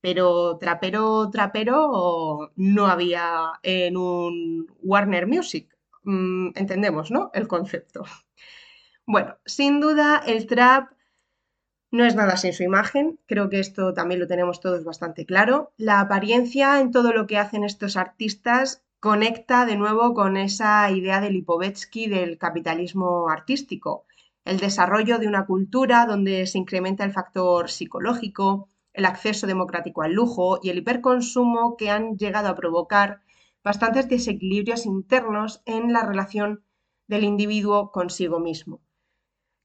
Pero 0.00 0.58
trapero, 0.58 1.30
trapero 1.30 2.50
no 2.56 2.86
había 2.86 3.52
en 3.62 3.96
un 3.96 4.66
Warner 4.82 5.26
Music. 5.26 5.68
Mm, 6.04 6.50
entendemos, 6.54 7.10
¿no? 7.10 7.30
El 7.34 7.48
concepto. 7.48 8.04
Bueno, 9.06 9.36
sin 9.44 9.80
duda 9.80 10.22
el 10.26 10.46
trap 10.46 10.92
no 11.90 12.04
es 12.04 12.14
nada 12.14 12.36
sin 12.36 12.52
su 12.52 12.62
imagen, 12.62 13.20
creo 13.26 13.50
que 13.50 13.60
esto 13.60 13.92
también 13.94 14.20
lo 14.20 14.26
tenemos 14.26 14.60
todos 14.60 14.84
bastante 14.84 15.26
claro. 15.26 15.72
La 15.76 16.00
apariencia 16.00 16.80
en 16.80 16.90
todo 16.90 17.12
lo 17.12 17.26
que 17.26 17.38
hacen 17.38 17.64
estos 17.64 17.96
artistas 17.96 18.82
conecta 19.00 19.66
de 19.66 19.76
nuevo 19.76 20.14
con 20.14 20.36
esa 20.36 20.90
idea 20.90 21.20
de 21.20 21.30
Lipovetsky 21.30 22.06
del 22.08 22.38
capitalismo 22.38 23.28
artístico, 23.28 24.06
el 24.44 24.58
desarrollo 24.58 25.18
de 25.18 25.28
una 25.28 25.46
cultura 25.46 26.06
donde 26.06 26.46
se 26.46 26.58
incrementa 26.58 27.04
el 27.04 27.12
factor 27.12 27.70
psicológico, 27.70 28.68
el 28.92 29.04
acceso 29.04 29.46
democrático 29.46 30.02
al 30.02 30.12
lujo 30.12 30.60
y 30.62 30.70
el 30.70 30.78
hiperconsumo 30.78 31.76
que 31.76 31.90
han 31.90 32.16
llegado 32.16 32.48
a 32.48 32.54
provocar 32.56 33.20
bastantes 33.64 34.08
desequilibrios 34.08 34.86
internos 34.86 35.62
en 35.66 35.92
la 35.92 36.04
relación 36.04 36.64
del 37.06 37.24
individuo 37.24 37.90
consigo 37.92 38.40
mismo. 38.40 38.82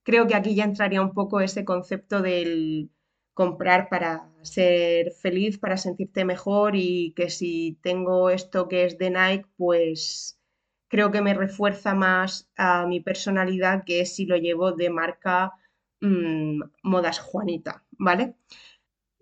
Creo 0.03 0.27
que 0.27 0.35
aquí 0.35 0.55
ya 0.55 0.63
entraría 0.63 1.01
un 1.01 1.13
poco 1.13 1.41
ese 1.41 1.65
concepto 1.65 2.21
del 2.21 2.91
comprar 3.33 3.89
para 3.89 4.31
ser 4.41 5.11
feliz, 5.11 5.59
para 5.59 5.77
sentirte 5.77 6.25
mejor 6.25 6.75
y 6.75 7.13
que 7.15 7.29
si 7.29 7.77
tengo 7.83 8.29
esto 8.31 8.67
que 8.67 8.85
es 8.85 8.97
de 8.97 9.11
Nike, 9.11 9.45
pues 9.57 10.39
creo 10.87 11.11
que 11.11 11.21
me 11.21 11.33
refuerza 11.33 11.93
más 11.93 12.49
a 12.57 12.87
mi 12.87 12.99
personalidad 12.99 13.83
que 13.85 14.05
si 14.05 14.25
lo 14.25 14.37
llevo 14.37 14.71
de 14.71 14.89
marca 14.89 15.53
mm, 16.01 16.61
Modas 16.83 17.19
Juanita, 17.19 17.85
¿vale? 17.91 18.35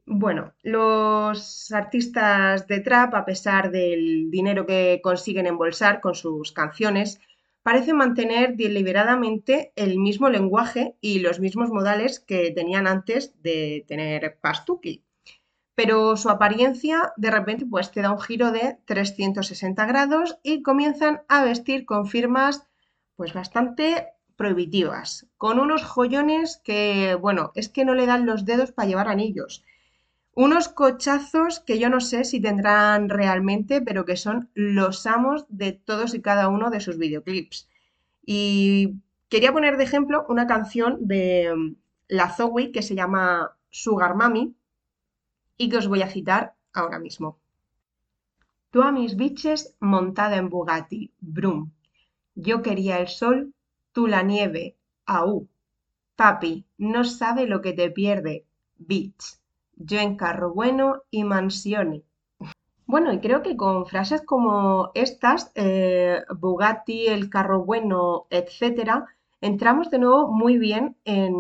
Bueno, 0.08 0.54
los 0.64 1.72
artistas 1.72 2.68
de 2.68 2.80
trap, 2.80 3.14
a 3.16 3.26
pesar 3.26 3.72
del 3.72 4.30
dinero 4.32 4.66
que 4.66 5.00
consiguen 5.04 5.48
embolsar 5.48 6.00
con 6.02 6.16
sus 6.16 6.52
canciones, 6.52 7.20
parece 7.64 7.94
mantener 7.94 8.56
deliberadamente 8.56 9.74
el 9.76 9.98
mismo 10.00 10.30
lenguaje 10.30 10.96
y 11.02 11.20
los 11.20 11.40
mismos 11.40 11.70
modales 11.70 12.20
que 12.20 12.52
tenían 12.52 12.88
antes 12.88 13.34
de 13.42 13.84
tener 13.88 14.38
Pastuki. 14.42 15.04
pero 15.76 16.18
su 16.18 16.30
apariencia 16.30 17.14
de 17.18 17.32
repente 17.32 17.66
pues 17.66 17.92
te 17.92 18.02
da 18.02 18.12
un 18.12 18.20
giro 18.22 18.52
de 18.52 18.78
360 18.86 19.86
grados 19.86 20.38
y 20.44 20.62
comienzan 20.64 21.24
a 21.30 21.44
vestir 21.44 21.86
con 21.86 22.08
firmas 22.08 22.68
pues 23.16 23.34
bastante 23.34 24.08
prohibitivas, 24.36 25.28
con 25.38 25.60
unos 25.60 25.84
joyones 25.84 26.62
que, 26.64 27.16
bueno, 27.16 27.52
es 27.56 27.70
que 27.70 27.86
no 27.86 27.94
le 27.96 28.06
dan 28.06 28.26
los 28.26 28.46
dedos 28.46 28.72
para 28.72 28.88
llevar 28.88 29.08
anillos. 29.10 29.64
Unos 30.38 30.68
cochazos 30.68 31.62
que 31.62 31.80
yo 31.80 31.90
no 31.90 32.02
sé 32.02 32.26
si 32.26 32.42
tendrán 32.42 33.08
realmente, 33.08 33.82
pero 33.82 34.04
que 34.04 34.18
son 34.18 34.50
los 34.54 35.06
amos 35.06 35.46
de 35.48 35.72
todos 35.72 36.14
y 36.14 36.22
cada 36.22 36.50
uno 36.50 36.70
de 36.70 36.82
sus 36.82 36.98
videoclips. 36.98 37.70
Y 38.26 38.96
quería 39.30 39.54
poner 39.54 39.78
de 39.78 39.86
ejemplo 39.86 40.26
una 40.28 40.46
canción 40.46 40.98
de 41.08 41.56
mm, 41.56 41.76
la 42.10 42.30
Zoe 42.36 42.74
que 42.74 42.82
se 42.82 42.96
llama 42.96 43.56
Sugar 43.70 44.16
Mami 44.16 44.54
y 45.58 45.70
que 45.70 45.78
os 45.78 45.88
voy 45.88 46.02
a 46.02 46.10
citar 46.10 46.56
ahora 46.74 47.00
mismo. 47.00 47.40
Tú 48.72 48.82
a 48.82 48.92
mis 48.92 49.16
biches 49.16 49.74
montada 49.80 50.36
en 50.36 50.50
Bugatti, 50.50 51.14
brum. 51.22 51.72
Yo 52.36 52.62
quería 52.62 53.00
el 53.00 53.08
sol, 53.08 53.54
tú 53.94 54.08
la 54.08 54.22
nieve, 54.22 54.76
au. 55.06 55.48
Papi, 56.18 56.66
no 56.78 57.06
sabe 57.06 57.48
lo 57.48 57.62
que 57.62 57.72
te 57.72 57.90
pierde, 57.90 58.46
bitch 58.78 59.40
yo 59.76 60.00
en 60.00 60.16
carro 60.16 60.54
bueno 60.54 61.04
y 61.12 61.24
mansione. 61.24 62.04
Bueno, 62.88 63.12
y 63.14 63.20
creo 63.20 63.42
que 63.42 63.58
con 63.58 63.88
frases 63.88 64.22
como 64.22 64.92
estas, 64.94 65.52
eh, 65.56 66.22
Bugatti, 66.38 67.08
el 67.08 67.30
carro 67.30 67.64
bueno, 67.66 68.28
etcétera, 68.30 69.08
entramos 69.42 69.90
de 69.90 70.00
nuevo 70.00 70.32
muy 70.32 70.58
bien 70.58 70.96
en 71.04 71.34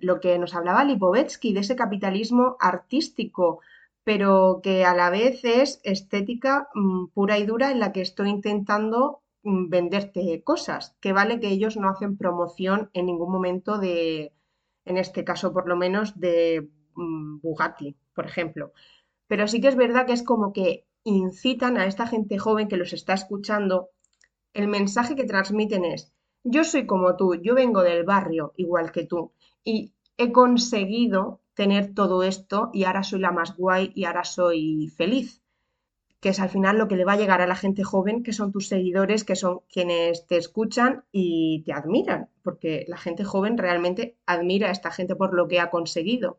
lo 0.00 0.20
que 0.20 0.38
nos 0.38 0.54
hablaba 0.54 0.84
Lipovetsky, 0.84 1.52
de 1.52 1.60
ese 1.60 1.76
capitalismo 1.76 2.56
artístico, 2.60 3.60
pero 4.04 4.60
que 4.62 4.84
a 4.84 4.94
la 4.94 5.10
vez 5.10 5.44
es 5.44 5.80
estética 5.84 6.68
mm, 6.74 7.08
pura 7.08 7.38
y 7.38 7.46
dura 7.46 7.70
en 7.70 7.78
la 7.80 7.92
que 7.92 8.00
estoy 8.00 8.30
intentando 8.30 9.22
mm, 9.44 9.68
venderte 9.68 10.42
cosas, 10.42 10.96
que 11.00 11.12
vale 11.12 11.38
que 11.40 11.48
ellos 11.48 11.76
no 11.76 11.88
hacen 11.90 12.16
promoción 12.16 12.90
en 12.92 13.06
ningún 13.06 13.30
momento 13.30 13.78
de, 13.78 14.32
en 14.84 14.96
este 14.96 15.24
caso 15.24 15.52
por 15.52 15.68
lo 15.68 15.76
menos, 15.76 16.18
de 16.18 16.68
Bugatti, 17.42 17.96
por 18.14 18.26
ejemplo. 18.26 18.72
Pero 19.26 19.46
sí 19.46 19.60
que 19.60 19.68
es 19.68 19.76
verdad 19.76 20.06
que 20.06 20.12
es 20.12 20.22
como 20.22 20.52
que 20.52 20.86
incitan 21.04 21.76
a 21.78 21.86
esta 21.86 22.06
gente 22.06 22.38
joven 22.38 22.68
que 22.68 22.76
los 22.76 22.92
está 22.92 23.14
escuchando, 23.14 23.90
el 24.52 24.68
mensaje 24.68 25.16
que 25.16 25.24
transmiten 25.24 25.84
es, 25.84 26.12
yo 26.44 26.64
soy 26.64 26.86
como 26.86 27.16
tú, 27.16 27.34
yo 27.36 27.54
vengo 27.54 27.82
del 27.82 28.04
barrio 28.04 28.52
igual 28.56 28.92
que 28.92 29.04
tú 29.04 29.32
y 29.64 29.92
he 30.16 30.32
conseguido 30.32 31.40
tener 31.54 31.94
todo 31.94 32.22
esto 32.22 32.70
y 32.72 32.84
ahora 32.84 33.02
soy 33.02 33.20
la 33.20 33.32
más 33.32 33.56
guay 33.56 33.92
y 33.94 34.04
ahora 34.04 34.24
soy 34.24 34.88
feliz, 34.96 35.42
que 36.20 36.30
es 36.30 36.40
al 36.40 36.48
final 36.48 36.78
lo 36.78 36.88
que 36.88 36.96
le 36.96 37.04
va 37.04 37.12
a 37.12 37.16
llegar 37.16 37.40
a 37.40 37.46
la 37.46 37.54
gente 37.54 37.84
joven, 37.84 38.22
que 38.22 38.32
son 38.32 38.52
tus 38.52 38.68
seguidores, 38.68 39.24
que 39.24 39.36
son 39.36 39.60
quienes 39.72 40.26
te 40.26 40.36
escuchan 40.36 41.04
y 41.12 41.62
te 41.64 41.72
admiran, 41.72 42.28
porque 42.42 42.84
la 42.88 42.96
gente 42.96 43.24
joven 43.24 43.58
realmente 43.58 44.16
admira 44.26 44.68
a 44.68 44.72
esta 44.72 44.90
gente 44.90 45.16
por 45.16 45.34
lo 45.34 45.48
que 45.48 45.60
ha 45.60 45.70
conseguido. 45.70 46.38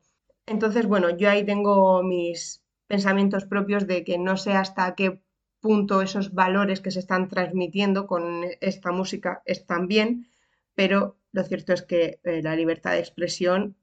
Entonces, 0.49 0.87
bueno, 0.87 1.15
yo 1.15 1.29
ahí 1.29 1.45
tengo 1.45 2.01
mis 2.01 2.63
pensamientos 2.87 3.45
propios 3.45 3.85
de 3.85 4.03
que 4.03 4.17
no 4.17 4.35
sé 4.35 4.53
hasta 4.53 4.95
qué 4.95 5.21
punto 5.59 6.01
esos 6.01 6.33
valores 6.33 6.81
que 6.81 6.89
se 6.89 6.97
están 6.97 7.27
transmitiendo 7.27 8.07
con 8.07 8.45
esta 8.59 8.91
música 8.91 9.43
están 9.45 9.87
bien, 9.87 10.27
pero 10.73 11.17
lo 11.33 11.43
cierto 11.43 11.71
es 11.73 11.83
que 11.83 12.19
eh, 12.23 12.41
la 12.41 12.55
libertad 12.55 12.93
de 12.93 12.99
expresión 12.99 13.75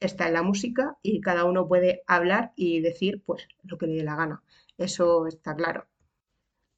está 0.00 0.26
en 0.26 0.32
la 0.34 0.42
música 0.42 0.98
y 1.00 1.20
cada 1.20 1.44
uno 1.44 1.68
puede 1.68 2.02
hablar 2.08 2.52
y 2.56 2.80
decir 2.80 3.22
pues 3.24 3.46
lo 3.62 3.78
que 3.78 3.86
le 3.86 3.94
dé 3.94 4.02
la 4.02 4.16
gana. 4.16 4.42
Eso 4.76 5.28
está 5.28 5.54
claro. 5.54 5.86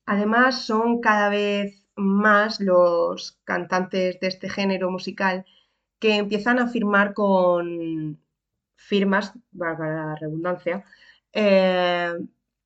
Además, 0.05 0.67
son 0.67 1.01
cada 1.01 1.31
vez 1.31 1.87
más 1.97 2.61
los 2.61 3.39
cantantes 3.45 4.21
de 4.21 4.27
este 4.27 4.51
género 4.51 4.91
musical 4.91 5.47
que 5.99 6.17
empiezan 6.17 6.59
a 6.59 6.69
firmar 6.69 7.15
con 7.15 8.21
firmas, 8.77 9.33
valga 9.53 9.87
la 9.89 10.15
redundancia, 10.17 10.85
eh, 11.33 12.15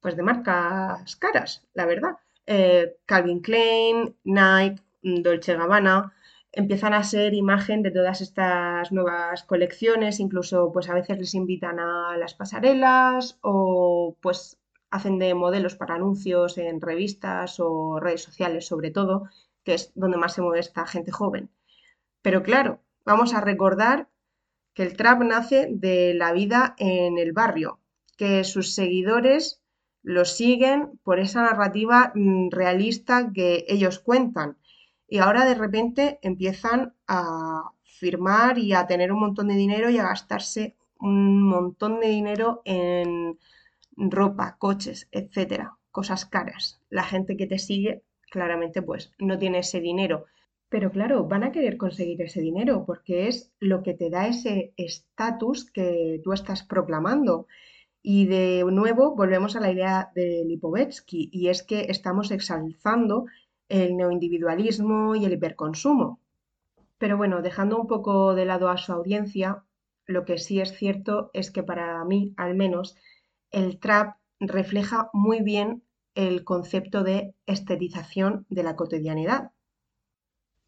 pues 0.00 0.16
de 0.16 0.22
marcas 0.22 1.16
caras, 1.16 1.66
la 1.74 1.86
verdad. 1.86 2.16
Eh, 2.46 2.96
Calvin 3.06 3.40
Klein, 3.40 4.16
Nike, 4.24 4.82
Dolce 5.02 5.54
Gabbana, 5.56 6.12
empiezan 6.52 6.94
a 6.94 7.04
ser 7.04 7.34
imagen 7.34 7.82
de 7.82 7.90
todas 7.90 8.20
estas 8.20 8.92
nuevas 8.92 9.44
colecciones, 9.44 10.20
incluso 10.20 10.72
pues 10.72 10.88
a 10.88 10.94
veces 10.94 11.18
les 11.18 11.34
invitan 11.34 11.78
a 11.80 12.16
las 12.16 12.34
pasarelas 12.34 13.38
o 13.42 14.16
pues 14.20 14.58
hacen 14.90 15.18
de 15.18 15.34
modelos 15.34 15.76
para 15.76 15.94
anuncios 15.94 16.58
en 16.58 16.80
revistas 16.80 17.60
o 17.60 18.00
redes 18.00 18.22
sociales 18.22 18.66
sobre 18.66 18.90
todo, 18.90 19.28
que 19.64 19.74
es 19.74 19.92
donde 19.94 20.16
más 20.16 20.34
se 20.34 20.42
mueve 20.42 20.60
esta 20.60 20.86
gente 20.86 21.12
joven. 21.12 21.50
Pero 22.22 22.42
claro, 22.42 22.80
vamos 23.04 23.34
a 23.34 23.40
recordar 23.40 24.08
que 24.74 24.82
el 24.82 24.96
trap 24.96 25.22
nace 25.22 25.68
de 25.70 26.14
la 26.14 26.32
vida 26.32 26.74
en 26.78 27.18
el 27.18 27.32
barrio, 27.32 27.80
que 28.16 28.44
sus 28.44 28.74
seguidores 28.74 29.60
lo 30.02 30.24
siguen 30.24 30.98
por 31.02 31.18
esa 31.20 31.42
narrativa 31.42 32.12
mm, 32.14 32.50
realista 32.50 33.32
que 33.32 33.64
ellos 33.68 33.98
cuentan. 33.98 34.56
Y 35.08 35.18
ahora 35.18 35.44
de 35.44 35.54
repente 35.54 36.18
empiezan 36.22 36.94
a 37.06 37.72
firmar 37.82 38.58
y 38.58 38.72
a 38.72 38.86
tener 38.86 39.12
un 39.12 39.20
montón 39.20 39.48
de 39.48 39.54
dinero 39.54 39.90
y 39.90 39.98
a 39.98 40.04
gastarse 40.04 40.76
un 40.98 41.42
montón 41.42 42.00
de 42.00 42.08
dinero 42.08 42.62
en 42.64 43.38
ropa, 43.96 44.56
coches, 44.58 45.08
etcétera, 45.10 45.76
cosas 45.90 46.24
caras. 46.24 46.80
La 46.88 47.02
gente 47.02 47.36
que 47.36 47.46
te 47.46 47.58
sigue 47.58 48.02
claramente 48.30 48.80
pues 48.80 49.12
no 49.18 49.38
tiene 49.38 49.58
ese 49.58 49.80
dinero 49.80 50.26
pero 50.70 50.92
claro, 50.92 51.26
van 51.26 51.42
a 51.42 51.50
querer 51.50 51.76
conseguir 51.76 52.22
ese 52.22 52.40
dinero 52.40 52.84
porque 52.86 53.26
es 53.26 53.52
lo 53.58 53.82
que 53.82 53.92
te 53.92 54.08
da 54.08 54.28
ese 54.28 54.72
estatus 54.76 55.68
que 55.70 56.20
tú 56.22 56.32
estás 56.32 56.62
proclamando. 56.62 57.48
Y 58.02 58.26
de 58.26 58.64
nuevo 58.70 59.16
volvemos 59.16 59.56
a 59.56 59.60
la 59.60 59.72
idea 59.72 60.12
de 60.14 60.44
Lipovetsky 60.46 61.28
y 61.32 61.48
es 61.48 61.64
que 61.64 61.86
estamos 61.88 62.30
exalzando 62.30 63.26
el 63.68 63.96
neoindividualismo 63.96 65.16
y 65.16 65.24
el 65.24 65.32
hiperconsumo. 65.32 66.20
Pero 66.98 67.16
bueno, 67.16 67.42
dejando 67.42 67.80
un 67.80 67.88
poco 67.88 68.34
de 68.36 68.44
lado 68.44 68.68
a 68.68 68.76
su 68.76 68.92
audiencia, 68.92 69.64
lo 70.06 70.24
que 70.24 70.38
sí 70.38 70.60
es 70.60 70.76
cierto 70.76 71.30
es 71.32 71.50
que 71.50 71.64
para 71.64 72.04
mí, 72.04 72.32
al 72.36 72.54
menos, 72.54 72.96
el 73.50 73.80
trap 73.80 74.18
refleja 74.38 75.10
muy 75.12 75.42
bien 75.42 75.82
el 76.14 76.44
concepto 76.44 77.02
de 77.02 77.34
estetización 77.46 78.46
de 78.50 78.62
la 78.62 78.76
cotidianidad 78.76 79.50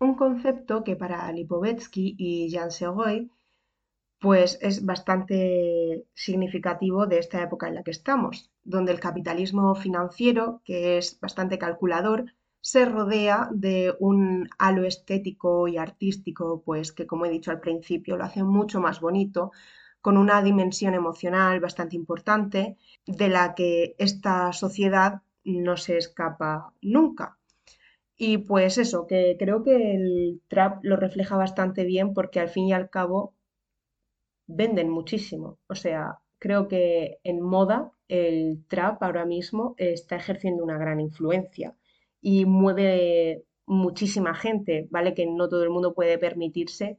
un 0.03 0.15
concepto 0.15 0.85
que 0.85 0.97
para 0.97 1.31
Lipovetsky 1.33 2.17
y 2.19 2.51
Jan 2.53 2.71
Segoy 2.71 3.31
pues 4.19 4.59
es 4.63 4.85
bastante 4.85 6.07
significativo 6.15 7.07
de 7.07 7.19
esta 7.19 7.43
época 7.43 7.67
en 7.67 7.75
la 7.75 7.83
que 7.83 7.91
estamos, 7.91 8.53
donde 8.63 8.93
el 8.93 9.01
capitalismo 9.01 9.75
financiero, 9.75 10.63
que 10.65 10.97
es 10.97 11.19
bastante 11.21 11.59
calculador, 11.59 12.27
se 12.61 12.85
rodea 12.85 13.49
de 13.53 13.97
un 13.99 14.49
halo 14.59 14.85
estético 14.85 15.67
y 15.67 15.77
artístico, 15.77 16.63
pues 16.65 16.93
que 16.93 17.05
como 17.05 17.27
he 17.27 17.31
dicho 17.31 17.51
al 17.51 17.61
principio 17.61 18.17
lo 18.17 18.25
hace 18.25 18.45
mucho 18.45 18.81
más 18.81 19.01
bonito, 19.01 19.51
con 20.01 20.17
una 20.17 20.41
dimensión 20.41 20.95
emocional 20.95 21.59
bastante 21.59 21.97
importante, 21.97 22.77
de 23.07 23.29
la 23.29 23.57
que 23.57 23.97
esta 23.99 24.53
sociedad 24.53 25.23
no 25.45 25.77
se 25.77 25.97
escapa 25.97 26.73
nunca. 26.81 27.39
Y 28.17 28.39
pues 28.39 28.79
eso, 28.79 29.07
que 29.07 29.37
creo 29.39 29.63
que 29.63 29.95
el 29.95 30.41
trap 30.49 30.85
lo 30.85 30.97
refleja 30.97 31.37
bastante 31.37 31.85
bien 31.85 32.15
porque 32.15 32.41
al 32.41 32.49
fin 32.49 32.67
y 32.69 32.73
al 32.73 32.89
cabo 32.91 33.35
venden 34.47 34.91
muchísimo. 34.91 35.59
O 35.69 35.75
sea, 35.75 36.19
creo 36.39 36.69
que 36.69 37.19
en 37.25 37.41
moda 37.41 37.93
el 38.09 38.65
trap 38.69 39.03
ahora 39.03 39.25
mismo 39.25 39.75
está 39.79 40.17
ejerciendo 40.17 40.63
una 40.65 40.79
gran 40.79 41.01
influencia 41.01 41.75
y 42.21 42.45
mueve 42.45 43.45
muchísima 43.67 44.35
gente, 44.35 44.89
¿vale? 44.91 45.15
Que 45.15 45.27
no 45.27 45.49
todo 45.49 45.63
el 45.65 45.71
mundo 45.71 45.95
puede 45.95 46.19
permitirse 46.19 46.99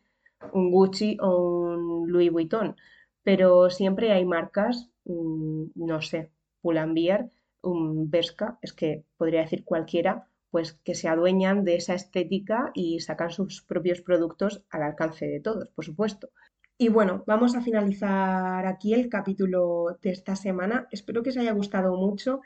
un 0.54 0.72
Gucci 0.72 1.18
o 1.22 1.30
un 1.38 2.12
Louis 2.12 2.32
Vuitton, 2.32 2.76
pero 3.24 3.70
siempre 3.70 4.12
hay 4.12 4.26
marcas, 4.26 4.90
mm, 5.06 5.66
no 5.76 6.02
sé, 6.02 6.32
Pull&Bear, 6.62 7.30
un 7.62 8.10
Bershka, 8.10 8.58
es 8.62 8.74
que 8.74 9.06
podría 9.18 9.42
decir 9.42 9.64
cualquiera, 9.64 10.28
pues 10.54 10.74
que 10.84 10.94
se 10.94 11.08
adueñan 11.08 11.64
de 11.64 11.78
esa 11.78 11.96
estética 11.96 12.70
y 12.76 13.00
sacan 13.00 13.32
sus 13.32 13.64
propios 13.64 14.02
productos 14.02 14.64
al 14.70 14.84
alcance 14.84 15.26
de 15.26 15.40
todos, 15.40 15.70
por 15.70 15.84
supuesto. 15.84 16.30
Y 16.78 16.90
bueno, 16.90 17.24
vamos 17.26 17.56
a 17.56 17.62
finalizar 17.62 18.68
aquí 18.68 18.94
el 18.94 19.10
capítulo 19.10 19.98
de 20.04 20.12
esta 20.12 20.36
semana. 20.36 20.88
Espero 20.92 21.24
que 21.24 21.32
os 21.32 21.38
haya 21.38 21.54
gustado 21.54 21.98
mucho 21.98 22.42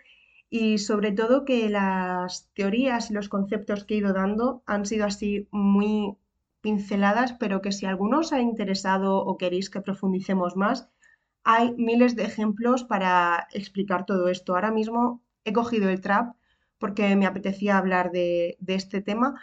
y 0.49 0.77
sobre 0.77 1.11
todo 1.11 1.43
que 1.43 1.67
las 1.67 2.49
teorías 2.53 3.11
y 3.11 3.13
los 3.13 3.27
conceptos 3.27 3.83
que 3.83 3.95
he 3.95 3.97
ido 3.97 4.13
dando 4.13 4.63
han 4.65 4.85
sido 4.85 5.05
así 5.05 5.49
muy 5.51 6.15
pinceladas, 6.61 7.33
pero 7.33 7.61
que 7.61 7.73
si 7.73 7.85
alguno 7.87 8.19
os 8.19 8.31
ha 8.31 8.39
interesado 8.39 9.17
o 9.17 9.37
queréis 9.37 9.69
que 9.69 9.81
profundicemos 9.81 10.55
más, 10.55 10.87
hay 11.43 11.73
miles 11.75 12.15
de 12.15 12.23
ejemplos 12.23 12.85
para 12.85 13.49
explicar 13.51 14.05
todo 14.05 14.29
esto. 14.29 14.55
Ahora 14.55 14.71
mismo 14.71 15.21
he 15.43 15.51
cogido 15.51 15.89
el 15.89 15.99
trap 15.99 16.36
porque 16.79 17.15
me 17.15 17.25
apetecía 17.25 17.77
hablar 17.77 18.11
de, 18.11 18.57
este 18.67 19.01
tema, 19.01 19.39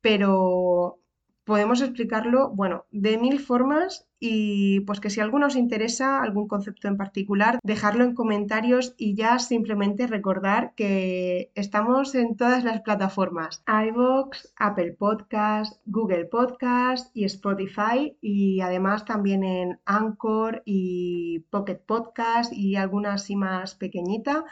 pero 0.00 0.98
podemos 1.44 1.80
explicarlo, 1.80 2.50
bueno, 2.50 2.84
de 2.90 3.16
mil 3.16 3.40
formas 3.40 4.06
y 4.20 4.80
pues 4.80 5.00
que 5.00 5.08
si 5.08 5.20
alguno 5.20 5.46
os 5.46 5.56
interesa 5.56 6.22
algún 6.22 6.46
concepto 6.46 6.88
en 6.88 6.98
particular, 6.98 7.58
dejarlo 7.62 8.04
en 8.04 8.14
comentarios 8.14 8.94
y 8.98 9.14
ya 9.14 9.38
simplemente 9.38 10.06
recordar 10.06 10.74
que 10.74 11.50
estamos 11.54 12.14
en 12.14 12.36
todas 12.36 12.64
las 12.64 12.82
plataformas, 12.82 13.64
iVoox, 13.66 14.52
Apple 14.56 14.92
Podcast, 14.92 15.80
Google 15.86 16.26
Podcast 16.26 17.16
y 17.16 17.24
Spotify 17.24 18.16
y 18.20 18.60
además 18.60 19.06
también 19.06 19.42
en 19.42 19.80
Anchor 19.86 20.62
y 20.66 21.46
Pocket 21.50 21.80
Podcast 21.86 22.52
y 22.52 22.76
alguna 22.76 23.14
así 23.14 23.36
más 23.36 23.74
pequeñita. 23.74 24.44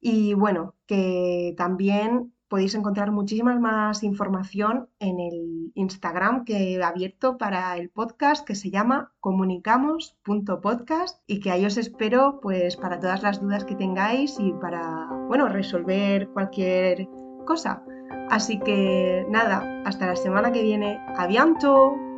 Y 0.00 0.34
bueno, 0.34 0.74
que 0.86 1.54
también 1.56 2.32
podéis 2.50 2.74
encontrar 2.74 3.12
muchísima 3.12 3.58
más 3.58 4.02
información 4.02 4.90
en 4.98 5.20
el 5.20 5.72
Instagram 5.76 6.44
que 6.44 6.74
he 6.74 6.82
abierto 6.82 7.38
para 7.38 7.76
el 7.76 7.90
podcast 7.90 8.44
que 8.44 8.56
se 8.56 8.70
llama 8.70 9.12
comunicamos.podcast 9.20 11.22
y 11.28 11.38
que 11.38 11.52
ahí 11.52 11.64
os 11.64 11.76
espero 11.76 12.40
pues 12.42 12.76
para 12.76 12.98
todas 12.98 13.22
las 13.22 13.40
dudas 13.40 13.64
que 13.64 13.76
tengáis 13.76 14.36
y 14.40 14.52
para 14.54 15.08
bueno, 15.28 15.48
resolver 15.48 16.28
cualquier 16.30 17.08
cosa. 17.46 17.84
Así 18.30 18.58
que 18.58 19.24
nada, 19.28 19.82
hasta 19.84 20.06
la 20.06 20.16
semana 20.16 20.50
que 20.50 20.62
viene. 20.62 20.98
¡Avianto! 21.16 22.09